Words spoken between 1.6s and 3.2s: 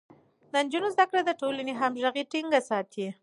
همغږي ټينګه ساتي.